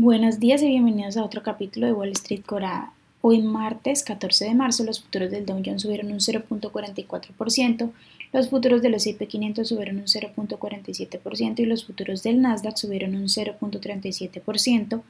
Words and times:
Buenos 0.00 0.38
días 0.38 0.62
y 0.62 0.68
bienvenidos 0.68 1.16
a 1.16 1.24
otro 1.24 1.42
capítulo 1.42 1.86
de 1.86 1.92
Wall 1.92 2.10
Street 2.10 2.44
Corada. 2.46 2.92
Hoy 3.20 3.42
martes 3.42 4.04
14 4.04 4.44
de 4.44 4.54
marzo 4.54 4.84
los 4.84 5.02
futuros 5.02 5.28
del 5.28 5.44
Dow 5.44 5.60
Jones 5.66 5.82
subieron 5.82 6.12
un 6.12 6.20
0.44%, 6.20 7.90
los 8.32 8.48
futuros 8.48 8.80
del 8.80 8.94
S&P 8.94 9.26
500 9.26 9.66
subieron 9.66 9.96
un 9.96 10.04
0.47% 10.04 11.58
y 11.58 11.66
los 11.66 11.84
futuros 11.84 12.22
del 12.22 12.40
Nasdaq 12.40 12.76
subieron 12.76 13.16
un 13.16 13.24
0.37%, 13.24 15.02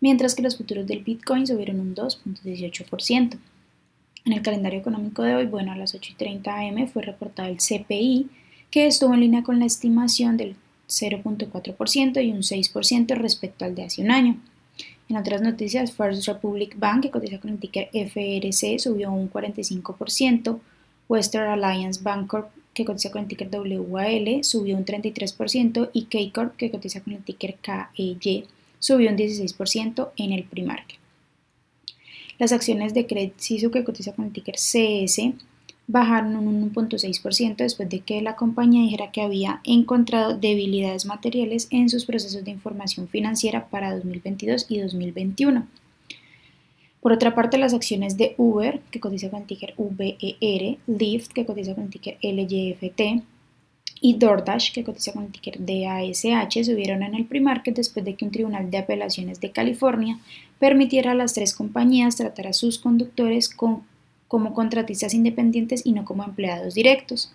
mientras 0.00 0.34
que 0.34 0.42
los 0.42 0.56
futuros 0.56 0.88
del 0.88 1.04
Bitcoin 1.04 1.46
subieron 1.46 1.78
un 1.78 1.94
2.18%. 1.94 3.38
En 4.24 4.32
el 4.32 4.42
calendario 4.42 4.80
económico 4.80 5.22
de 5.22 5.36
hoy, 5.36 5.46
bueno, 5.46 5.70
a 5.70 5.76
las 5.76 5.94
8.30 5.94 6.48
am 6.48 6.88
fue 6.88 7.02
reportado 7.02 7.48
el 7.48 7.58
CPI, 7.58 8.28
que 8.72 8.88
estuvo 8.88 9.14
en 9.14 9.20
línea 9.20 9.44
con 9.44 9.60
la 9.60 9.66
estimación 9.66 10.36
del 10.36 10.56
0.4% 10.90 12.24
y 12.24 12.32
un 12.32 12.42
6% 12.42 13.14
respecto 13.16 13.64
al 13.64 13.74
de 13.74 13.84
hace 13.84 14.02
un 14.02 14.10
año. 14.10 14.36
En 15.08 15.16
otras 15.16 15.42
noticias, 15.42 15.92
First 15.92 16.26
Republic 16.26 16.78
Bank, 16.78 17.02
que 17.02 17.10
cotiza 17.10 17.40
con 17.40 17.50
el 17.50 17.58
ticker 17.58 17.88
FRC, 17.92 18.78
subió 18.78 19.10
un 19.10 19.30
45%, 19.30 20.60
Western 21.08 21.64
Alliance 21.64 22.00
Bancorp, 22.02 22.50
que 22.72 22.84
cotiza 22.84 23.10
con 23.10 23.22
el 23.22 23.28
ticker 23.28 23.48
WAL, 23.50 24.44
subió 24.44 24.76
un 24.76 24.84
33%, 24.84 25.90
y 25.92 26.04
K-Corp, 26.04 26.56
que 26.56 26.70
cotiza 26.70 27.00
con 27.00 27.14
el 27.14 27.24
ticker 27.24 27.56
KEY, 27.56 28.46
subió 28.78 29.10
un 29.10 29.16
16% 29.16 30.10
en 30.16 30.32
el 30.32 30.44
primarque. 30.44 30.96
Las 32.38 32.52
acciones 32.52 32.94
de 32.94 33.06
Credit 33.06 33.38
Suisse, 33.38 33.68
que 33.70 33.84
cotiza 33.84 34.12
con 34.12 34.26
el 34.26 34.32
ticker 34.32 34.54
CS, 34.54 35.34
bajaron 35.90 36.36
un 36.36 36.72
1.6% 36.72 37.56
después 37.56 37.88
de 37.88 38.00
que 38.00 38.22
la 38.22 38.36
compañía 38.36 38.82
dijera 38.82 39.10
que 39.10 39.22
había 39.22 39.60
encontrado 39.64 40.36
debilidades 40.36 41.04
materiales 41.04 41.66
en 41.70 41.88
sus 41.88 42.04
procesos 42.04 42.44
de 42.44 42.52
información 42.52 43.08
financiera 43.08 43.66
para 43.66 43.94
2022 43.94 44.66
y 44.68 44.78
2021. 44.78 45.66
Por 47.00 47.12
otra 47.12 47.34
parte, 47.34 47.58
las 47.58 47.74
acciones 47.74 48.16
de 48.16 48.34
Uber, 48.36 48.80
que 48.90 49.00
cotiza 49.00 49.30
con 49.30 49.40
el 49.40 49.46
ticker 49.46 49.74
VER, 49.76 50.78
Lyft, 50.86 51.32
que 51.32 51.46
cotiza 51.46 51.74
con 51.74 51.84
el 51.84 51.90
ticker 51.90 52.18
LYFT, 52.22 53.24
y 54.02 54.14
DoorDash, 54.14 54.72
que 54.72 54.84
cotiza 54.84 55.12
con 55.12 55.24
el 55.24 55.32
ticker 55.32 55.58
DASH, 55.58 56.64
subieron 56.64 57.02
en 57.02 57.14
el 57.14 57.26
pre-market 57.26 57.74
después 57.74 58.04
de 58.04 58.14
que 58.14 58.24
un 58.24 58.30
tribunal 58.30 58.70
de 58.70 58.78
apelaciones 58.78 59.40
de 59.40 59.50
California 59.50 60.18
permitiera 60.58 61.12
a 61.12 61.14
las 61.14 61.34
tres 61.34 61.54
compañías 61.54 62.16
tratar 62.16 62.46
a 62.46 62.52
sus 62.52 62.78
conductores 62.78 63.48
con 63.48 63.82
como 64.30 64.54
contratistas 64.54 65.12
independientes 65.12 65.82
y 65.84 65.90
no 65.90 66.04
como 66.04 66.22
empleados 66.22 66.74
directos. 66.74 67.32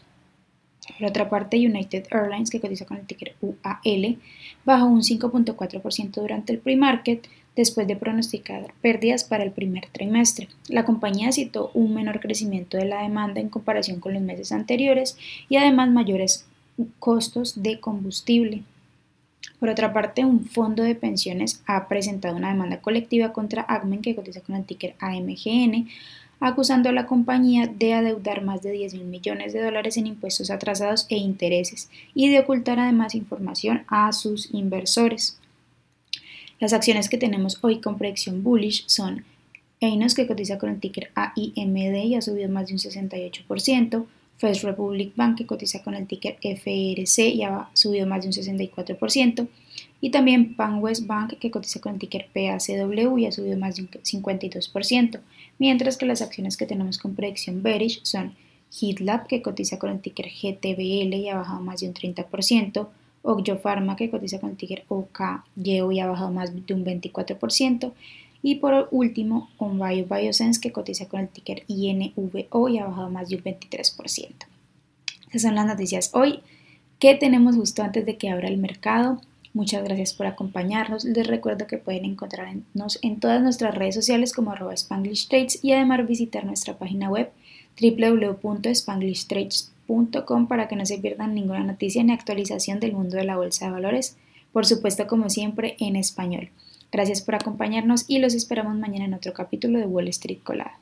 Por 0.98 1.10
otra 1.10 1.30
parte, 1.30 1.58
United 1.58 2.06
Airlines, 2.10 2.50
que 2.50 2.62
cotiza 2.62 2.86
con 2.86 2.96
el 2.96 3.06
ticker 3.06 3.36
UAL, 3.42 4.18
bajó 4.64 4.86
un 4.86 5.02
5.4% 5.02 6.12
durante 6.14 6.54
el 6.54 6.60
pre-market 6.60 7.28
después 7.54 7.86
de 7.86 7.98
pronosticar 7.98 8.74
pérdidas 8.82 9.26
para 9.26 9.44
el 9.44 9.52
primer 9.52 9.88
trimestre. 9.88 10.48
La 10.70 10.86
compañía 10.86 11.34
citó 11.34 11.70
un 11.74 11.94
menor 11.94 12.22
crecimiento 12.22 12.78
de 12.78 12.86
la 12.86 13.02
demanda 13.02 13.42
en 13.42 13.50
comparación 13.50 14.00
con 14.00 14.14
los 14.14 14.24
meses 14.24 14.54
anteriores 14.54 15.18
y 15.50 15.58
además 15.58 15.90
mayores 15.90 16.46
costos 17.00 17.62
de 17.62 17.82
combustible. 17.82 18.64
Por 19.60 19.68
otra 19.68 19.92
parte, 19.92 20.24
un 20.24 20.46
fondo 20.46 20.84
de 20.84 20.96
pensiones 20.96 21.62
ha 21.66 21.90
presentado 21.90 22.38
una 22.38 22.50
demanda 22.50 22.80
colectiva 22.80 23.34
contra 23.34 23.64
Agmen, 23.64 24.02
que 24.02 24.16
cotiza 24.16 24.40
con 24.40 24.56
el 24.56 24.64
ticker 24.64 24.96
AMGN, 25.00 25.90
acusando 26.40 26.90
a 26.90 26.94
la 26.94 27.06
compañía 27.06 27.68
de 27.68 27.94
adeudar 27.94 28.44
más 28.44 28.62
de 28.62 28.72
10 28.72 28.94
mil 28.96 29.06
millones 29.06 29.54
de 29.54 29.64
dólares 29.64 29.98
en 29.98 30.08
impuestos 30.08 30.50
atrasados 30.50 31.06
e 31.10 31.18
intereses 31.18 31.90
y 32.14 32.30
de 32.30 32.40
ocultar 32.40 32.80
además 32.80 33.16
información 33.16 33.84
a 33.88 34.12
sus 34.12 34.54
inversores. 34.54 35.40
Las 36.60 36.74
acciones 36.74 37.10
que 37.10 37.18
tenemos 37.18 37.60
hoy 37.62 37.82
con 37.82 37.98
proyección 37.98 38.44
bullish 38.44 38.86
son 38.88 39.26
Einos, 39.82 40.16
que 40.16 40.26
cotiza 40.26 40.58
con 40.58 40.70
el 40.70 40.80
ticker 40.80 41.12
AIMD 41.16 42.04
y 42.06 42.16
ha 42.16 42.22
subido 42.22 42.50
más 42.50 42.68
de 42.68 42.74
un 42.74 42.80
68%, 42.80 44.06
First 44.38 44.64
Republic 44.64 45.14
Bank, 45.16 45.38
que 45.38 45.46
cotiza 45.46 45.84
con 45.84 45.96
el 45.96 46.08
ticker 46.08 46.38
FRC 46.42 47.30
y 47.30 47.44
ha 47.44 47.70
subido 47.74 48.08
más 48.08 48.22
de 48.22 48.28
un 48.28 48.34
64%, 48.34 49.48
y 50.06 50.12
también 50.12 50.56
PanWest 50.56 51.08
Bank, 51.08 51.40
que 51.40 51.50
cotiza 51.50 51.82
con 51.82 51.94
el 51.94 52.00
ticker 52.00 52.28
PACW 52.32 53.18
y 53.18 53.26
ha 53.26 53.32
subido 53.32 53.58
más 53.58 53.78
de 53.78 53.82
un 53.82 53.90
52%, 53.90 55.20
mientras 55.58 55.98
que 55.98 56.06
las 56.06 56.22
acciones 56.22 56.58
que 56.58 56.68
tenemos 56.68 57.00
con 57.00 57.16
predicción 57.16 57.64
bearish 57.64 58.02
son 58.04 58.36
HeatLab, 58.70 59.26
que 59.26 59.42
cotiza 59.42 59.80
con 59.80 59.90
el 59.90 60.02
ticker 60.02 60.28
GTBL 60.28 61.16
y 61.16 61.30
ha 61.30 61.38
bajado 61.38 61.60
más 61.62 61.80
de 61.80 61.88
un 61.88 61.96
30%, 61.96 62.88
Ogyo 63.24 63.58
Pharma, 63.58 63.96
que 63.96 64.12
cotiza 64.12 64.40
con 64.40 64.52
el 64.52 64.58
ticker 64.58 64.86
OKYO 64.90 65.92
y 65.92 66.00
ha 66.00 66.06
bajado 66.06 66.32
más 66.32 66.54
de 66.54 66.74
un 66.76 66.86
24%, 66.86 67.92
y 68.44 68.56
por 68.58 68.88
último, 68.92 69.50
OnBio 69.58 70.06
Biosense, 70.06 70.62
que 70.62 70.72
cotiza 70.72 71.08
con 71.08 71.22
el 71.22 71.30
ticker 71.30 71.64
INVO 71.66 72.70
y 72.70 72.78
ha 72.78 72.86
bajado 72.86 73.10
más 73.10 73.30
de 73.30 73.38
un 73.38 73.44
23%. 73.44 74.30
Esas 75.30 75.42
son 75.42 75.56
las 75.56 75.66
noticias 75.66 76.12
hoy 76.14 76.42
que 77.00 77.16
tenemos 77.16 77.56
justo 77.56 77.82
antes 77.82 78.06
de 78.06 78.18
que 78.18 78.30
abra 78.30 78.50
el 78.50 78.58
mercado. 78.58 79.20
Muchas 79.56 79.84
gracias 79.86 80.14
por 80.14 80.28
acompañarnos. 80.28 81.06
Les 81.06 81.26
recuerdo 81.26 81.66
que 81.66 81.78
pueden 81.78 82.04
encontrarnos 82.04 83.00
en 83.02 83.22
todas 83.22 83.42
nuestras 83.42 83.74
redes 83.74 83.96
sociales 83.96 84.34
como 84.34 84.52
arroba 84.52 84.76
y 85.62 85.72
además 85.72 86.06
visitar 86.06 86.44
nuestra 86.44 86.78
página 86.78 87.10
web 87.10 87.32
www.spanglishtrades.com 87.82 90.48
para 90.50 90.68
que 90.68 90.76
no 90.76 90.86
se 90.86 90.98
pierdan 90.98 91.34
ninguna 91.34 91.64
noticia 91.64 92.04
ni 92.04 92.12
actualización 92.12 92.82
del 92.82 92.92
mundo 92.92 93.16
de 93.16 93.24
la 93.24 93.38
bolsa 93.38 93.68
de 93.68 93.72
valores, 93.72 94.18
por 94.52 94.66
supuesto 94.66 95.08
como 95.08 95.30
siempre 95.30 95.78
en 95.80 95.96
español. 95.96 96.50
Gracias 96.92 97.22
por 97.22 97.36
acompañarnos 97.36 98.04
y 98.10 98.20
los 98.20 98.34
esperamos 98.34 98.76
mañana 98.76 99.06
en 99.06 99.14
otro 99.14 99.32
capítulo 99.32 99.80
de 99.80 99.86
Wall 99.86 100.10
Street 100.10 100.40
Colada. 100.44 100.82